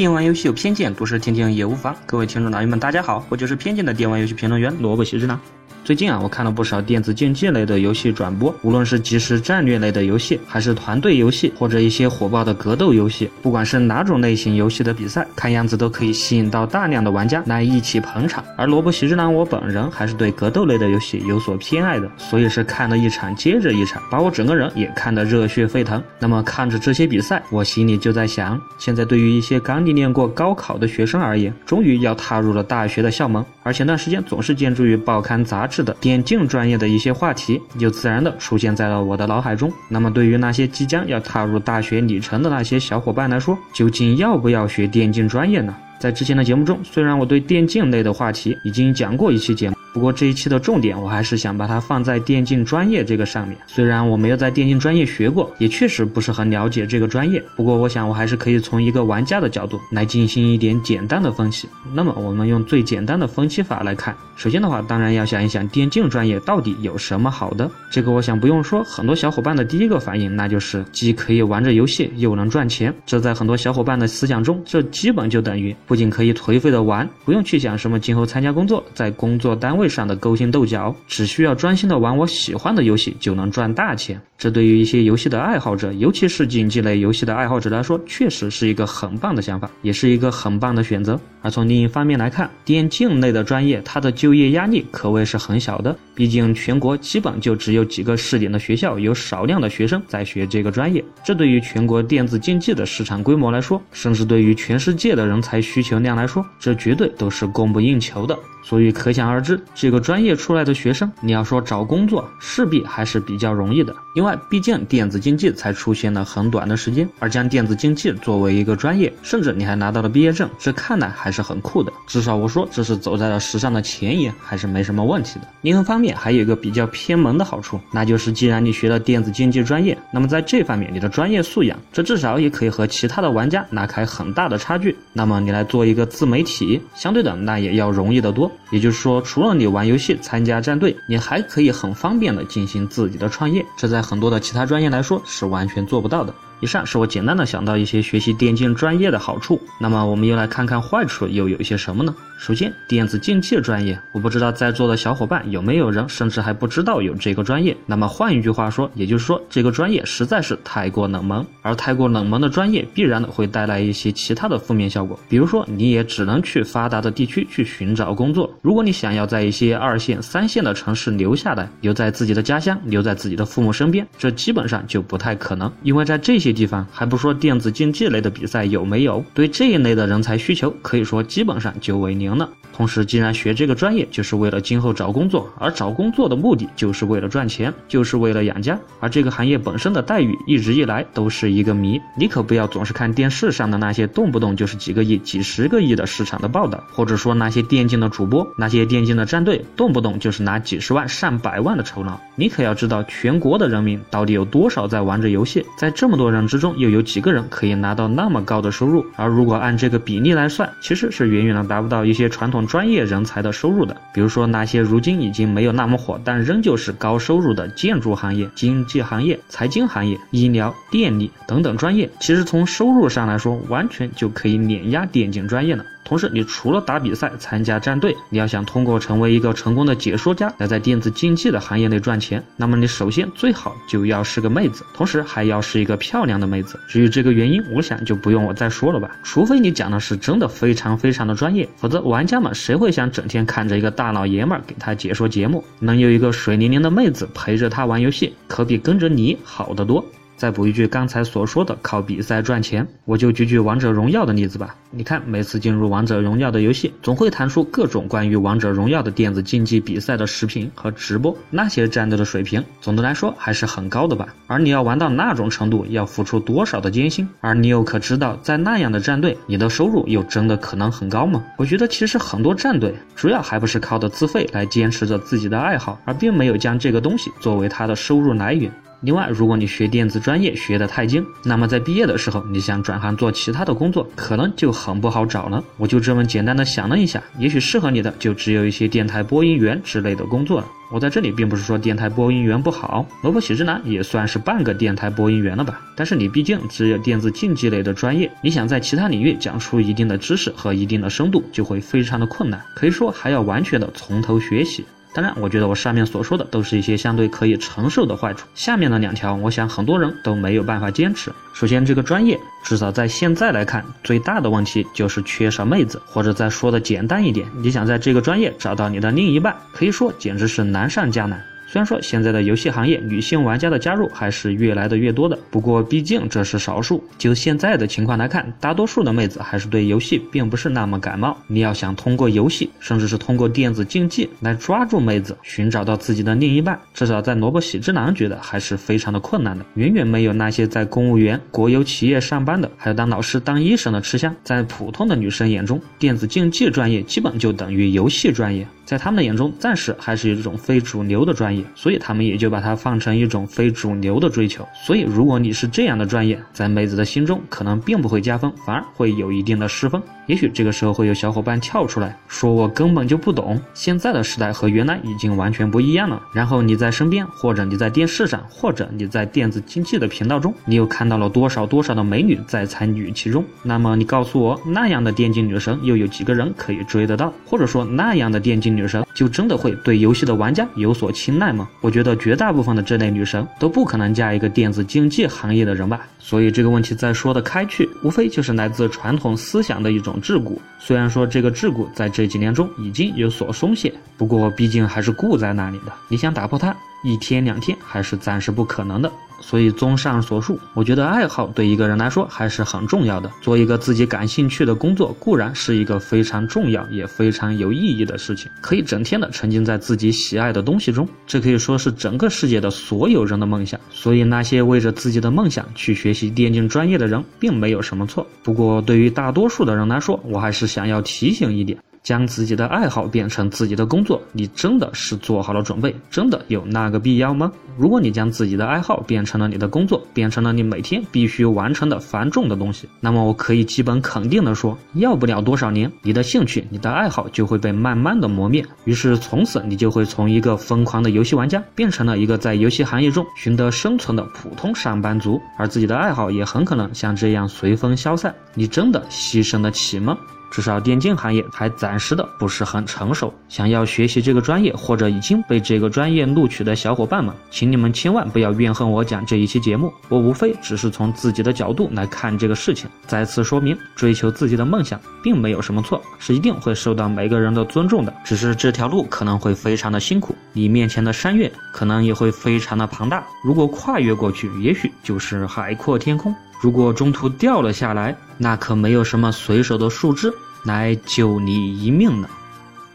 [0.00, 1.94] 电玩游戏有偏见，不是听听也无妨。
[2.06, 5.38] 各位听众老爷们，大家好，我就是偏见的电玩游戏评论员萝卜西之郎。
[5.82, 18.44] 最近啊，我看了不少电子竞技类的游戏转播，无论是即时战略类的游戏，还是团队游戏，或者一些火爆的格斗游戏，不管是哪种类型游戏的比赛，看样子都可以吸引到大量的玩家来一起捧场。
[18.56, 26.00] 而萝卜喜之郎我本人还是对格斗类的游戏有所偏爱的，所以是看了一场接着一场，把我整个人也看得热血沸腾。
[26.18, 39.72] 那么看着这些比赛，我心里就在想，现在对于一些刚历练过高考的学生而言，终于要踏入了大学的校门，而前段时间总是见诸于报刊杂志是的电竞专业的一些话题，就自然的出现在了我的脑海中。
[39.88, 45.74] 那么对于那些即将要踏入大学里程的那些小伙伴来说，究竟要不要学电竞专业呢？
[45.98, 49.76] 在之前的节目中，虽然我对电竞类的话题已经讲过一期节目。
[49.92, 53.58] 不过这一期的重点，我还是想把它放在电竞专业这个上面。
[53.66, 57.42] 虽然我没有在电竞专业学过，也确实不是很了解这个专业。
[57.56, 61.68] 不过我想，我还是可以从一个玩家的角度来进行一点简单的分析。
[61.92, 67.68] 那么我们用最简单的分析法来看，首先的话，当然要想一想电竞专业到底有什么好的。
[67.90, 72.94] 这个我想不用说，很多小伙伴的第一个反应那就是既可以玩着游戏，又能赚钱。
[73.04, 79.79] 这在很多小伙伴的思想中，这基本就等于不仅可以颓废的玩，不用去想什么今后参加工作，在工作单位。
[79.80, 84.20] 位上的勾心斗角，只需要专心的玩我喜欢的游戏就能赚大钱。
[84.38, 91.18] 这对于一些游戏的爱好者，尤其是竞技类游戏的爱好者来说，确实是一个很棒的想法，也是一个很棒的选择。
[91.42, 95.94] 而从另一方面来看，电竞类的专业，它的就业压力可谓是很小的。
[96.14, 101.02] 毕竟全国基本就只有几个试点的学校，有少量的学生在学这个专业。
[101.24, 108.38] 这对于全国电子竞技的市场规模来说，甚至对于全世界的人才需求量来说，这绝对都是供不应求的。
[108.62, 113.94] 所以可想而知，这个专业出来的学生，你要说找工作，势必还是比较容易的。
[114.14, 121.92] 另外，毕竟电子竞技才出现了很短的时间，而将电子竞技作为一个专业，甚至你还拿到了毕业证，这看来还是很酷的。
[122.06, 125.46] 至少我说这是走在了时尚的前沿，还是没什么问题的。
[125.62, 134.96] 另一方面，还有一个比较偏门的好处，那就是既然你学了电子竞技专业，那么在这方面你的专业素养，这至少也可以和其他的玩家拉开很大的差距。
[135.12, 138.50] 那么你来做一个自媒体，相对的那也要容易得多。
[138.70, 146.34] 也就是说，除了你你玩游戏、参加战队，你还可以很方便的进行自己的创业，这在很多的其他专业来说是完全做不到的。
[146.60, 152.14] 以上是我简单的想到一些学习电竞专业的好处，那么我们又来看看坏处又有一些什么呢？
[152.38, 157.76] 首先，电子竞技专业，我不知道在座的小伙伴有没有人甚至还不知道有这个专业。
[157.84, 168.50] 那么换一句话说，也就是说这个专业实在是太过冷门，而太过冷门的专业必然的会带来一些其他的负面效果，比如说你也只能去发达的地区去寻找工作。
[168.62, 176.49] 如果你想要在一些二线、三线的城市留下来，留在自己的家乡，留在自己的父母身边，这基本上就不太可能，因为在这些。
[176.52, 182.48] 地方还不说电子竞技类的比赛有没有，对这一类的人才需求可以说基本上就为零了。
[182.72, 192.00] 同时，既然学这个专业就是为了今后找工作，而找工作的目的就是为了赚钱，就是为了养家，而这个行业本身的待遇一直以来都是一个谜。
[192.16, 202.18] 你可不要总是看电视上的那些动不动就是几个亿、几十个亿的市场的报道，或者说那些电竞的主播、那些电竞的战队，动不动就是拿几十万、上百万的酬劳。
[202.34, 209.04] 你可要知道，全国的人民到底有多少在玩着游戏，在这么多人之中，又有几个人可以拿到那么高的收入？
[209.16, 225.84] 而如果按这个比例来算，其实是远远的达不到一些传统专业人才的收入的，比如说那些如今已经没有那么火，但仍旧是高收入的建筑行业、经济行业、财经行业、医疗、电力等等专业，其实从收入上来说，完全就可以碾压电竞专业了。
[226.10, 236.80] 同时，你除了打比赛、参加战队，你要想通过成为一个成功的解说家来在电子竞技的行业内赚钱，那么你首先最好就要是个妹子，同时还要是一个漂亮的妹子。
[236.88, 239.08] 至于这个原因，我想就不用我再说了吧。
[239.22, 245.64] 除非你讲的是真的非常非常的专业，否则玩家们谁会想整天看着一个大老爷们儿给他解说节目？
[245.78, 250.04] 能有一个水灵灵的妹子陪着他玩游戏，可比跟着你好得多。
[250.40, 254.74] 再补一句刚才所说的靠比赛赚钱，我就举举王者荣耀的例子吧。
[254.90, 264.34] 你看，每次进入王者荣耀的游戏，总会弹出各种关于王者荣耀的电子竞技比赛的视频和直播，那些战斗的水平，总的来说还是很高的吧。
[264.46, 267.28] 而你要玩到那种程度，要付出多少的艰辛？
[267.42, 271.44] 而你又可知道，在那样的战队，你的收入又真的可能很高吗？
[271.58, 278.72] 我觉得其实很多战队，主要还不是靠的自费来坚持着自己的爱好，而并没有将这个东西作为他的收入来源。
[279.02, 285.64] 另外，如果你学电子专业学得太精，那么在毕业的时候，你想转行做其他的工作，可能就很不好找了。
[285.78, 290.66] 我就这么简单的想了一下，也许适合你的就只有一些电台播音员之类的工作了。
[290.92, 295.80] 我在这里并不是说电台播音员不好，萝卜喜之男也算是半个电台播音员了吧。
[295.96, 304.84] 但是你毕竟只有电子竞技类的专业，你想在其他领域讲出一定的知识和一定的深度，就会非常的困难，可以说还要完全的从头学习。
[305.12, 308.46] 当然，我觉得我上面所说的都是一些相对可以承受的坏处。
[308.54, 311.32] 下面的两条，我想很多人都没有办法坚持。
[311.52, 321.44] 首先，这个专业至少在现在来看，最大的问题就是缺少妹子，或者再说的简单一点，你想在这个专业找到你的另一半，可以说简直是难上加难。
[321.72, 327.00] 虽然说现在的游戏行业女性玩家的加入还是越来的越多的，不过毕竟这是少数。
[327.16, 331.38] 就现在的情况来看，大多数的妹子还是对游戏并不是那么感冒。
[331.46, 344.34] 你要想通过游戏，甚至是通过电子竞技来抓住妹子，寻找到自己的另一半，至少在萝卜喜之郎觉得还是非常的困难的，远远没有那些在公务员、国有企业上班的，还有当老师、当医生的吃香。
[344.42, 348.66] 在普通的女生眼中，电子竞技专业基本就等于游戏专业。
[348.90, 354.66] 在他们的眼中，暂时还是一种非主流的专业，所以他们也就把它放成一种非主流的追求。
[354.84, 360.02] 所以，如果你是这样的专业，在妹子的心中可能并不会加分，反而会有一定的失分。
[360.30, 373.44] 也许这个时候会有小伙伴跳出来说：“我根本就不懂，现在的时代和原来已经完全不一样了。”然后你在身边，或者你在电视上，或者你在电子竞技的频道中，你又看到了多少多少的美女在参与其中？
[373.64, 377.32] 那么你告诉我，那样的电竞女神又有几个人可以追得到？
[377.44, 381.68] 或者说，那样的电竞女神就真的会对游戏的玩家有所青睐吗？
[381.80, 386.06] 我觉得绝大部分的这类女神都不可能嫁一个电子竞技行业的人吧。
[386.20, 390.56] 所以这个问题再说的开去，无非就是来自传统思想的一种桎梏。
[390.78, 395.92] 虽然说这个桎梏在这几年中已经有所松懈，不过毕竟还是固在那里的。
[396.08, 396.74] 你想打破它，
[397.04, 399.10] 一天两天还是暂时不可能的。
[399.40, 403.30] 所以，综上所述，我觉得爱好对一个人来说还是很重要的。
[403.40, 413.80] 做一个自己感兴趣的工作，固然是一个非常重要也非常有意义的事情，可以整天的沉浸在自己喜爱的东西中，这可以说是整个世界的所有人的梦想。
[413.90, 418.26] 所以，那些为着自己的梦想去学习电竞专业的人，并没有什么错。
[418.42, 421.78] 不过，对于大多数的人来说，我还是想要提醒一点。
[422.02, 425.94] 将自己的爱好变成自己的工作，你真的是做好了准备？
[426.10, 427.52] 真的有那个必要吗？
[427.76, 438.64] 如果你将自己的爱好变成了你的工作，变成了你每天必须完成的繁重的东西，那么我可以基本肯定的说，要不了多少年，你的兴趣、你的爱好就会被慢慢的磨灭。
[438.84, 448.34] 于是从此你就会从一个疯狂的游戏玩家，变成了一个在游戏行业中寻得生存的普通上班族，而自己的爱好也很可能像这样随风消散。
[448.54, 450.18] 你真的牺牲得起吗？
[450.50, 462.90] 至少电竞行业还暂时的不是很成熟，想要学习这个专业或者已经被这个专业录取的小伙伴们，请你们千万不要怨恨我讲这一期节目，我无非只是从自己的角度来看这个事情。
[463.06, 468.12] 再次说明，追求自己的梦想并没有什么错，是一定会受到每个人的尊重的。
[468.24, 476.34] 只是这条路可能会非常的辛苦，你面前的山岳可能也会非常的庞大，如果跨越过去，也许就是海阔天空。
[476.60, 480.30] 如果中途掉了下来，那可没有什么随手的树枝
[480.64, 482.28] 来救你一命呢。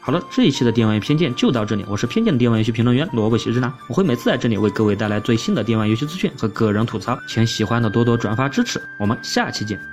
[0.00, 9.91] 好了，这一期的电玩偏见就到这里，我是偏见的电玩游戏评论员萝卜喜之男，我会每次在这里为各位带来最新的电玩游戏资讯和个人吐槽，请喜欢的多多转发支持，我们下期见。